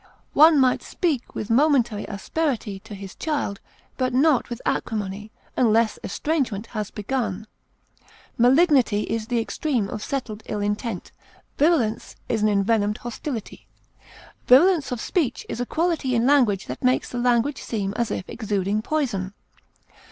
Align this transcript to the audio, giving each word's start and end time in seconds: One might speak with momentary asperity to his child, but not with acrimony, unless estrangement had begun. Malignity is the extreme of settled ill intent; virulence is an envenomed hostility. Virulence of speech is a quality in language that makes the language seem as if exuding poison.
One 0.33 0.59
might 0.59 0.81
speak 0.81 1.35
with 1.35 1.51
momentary 1.51 2.05
asperity 2.05 2.79
to 2.85 2.95
his 2.95 3.13
child, 3.13 3.59
but 3.97 4.15
not 4.15 4.49
with 4.49 4.59
acrimony, 4.65 5.31
unless 5.55 5.99
estrangement 6.03 6.65
had 6.73 6.91
begun. 6.95 7.45
Malignity 8.35 9.01
is 9.03 9.27
the 9.27 9.37
extreme 9.39 9.87
of 9.89 10.01
settled 10.03 10.41
ill 10.47 10.59
intent; 10.59 11.11
virulence 11.59 12.15
is 12.27 12.41
an 12.41 12.49
envenomed 12.49 12.97
hostility. 12.97 13.67
Virulence 14.47 14.91
of 14.91 14.99
speech 14.99 15.45
is 15.47 15.61
a 15.61 15.67
quality 15.67 16.15
in 16.15 16.25
language 16.25 16.65
that 16.65 16.83
makes 16.83 17.11
the 17.11 17.19
language 17.19 17.61
seem 17.61 17.93
as 17.95 18.09
if 18.09 18.27
exuding 18.27 18.81
poison. 18.81 19.35